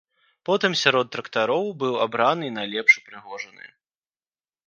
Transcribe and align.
Потым 0.49 0.71
сярод 0.83 1.11
трактароў 1.15 1.65
быў 1.83 1.93
абраны 2.07 2.45
найлепш 2.57 2.91
упрыгожаны. 3.01 3.65